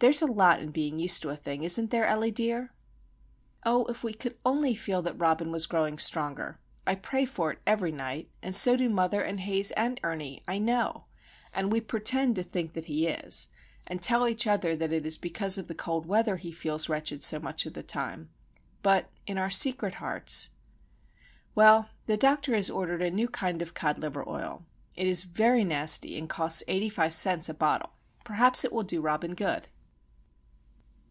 [0.00, 2.72] There's a lot in being used to a thing, isn't there, Ellie dear?"
[3.66, 6.56] Oh, if we could only feel that Robin was growing stronger!
[6.86, 10.58] I pray for it every night, and so do mother, and Haze, and Ernie, I
[10.58, 13.48] know;—and we "pertend" to think that he is,
[13.88, 17.24] and tell each other that it is because of the cold weather he feels wretched
[17.24, 20.50] so much of the time:—but, in our secret hearts——
[21.56, 24.64] Well, the doctor has ordered a new kind of cod liver oil.
[24.94, 27.94] It is very nasty, and costs eighty five cents a bottle.
[28.22, 29.66] Perhaps it will do Robin good!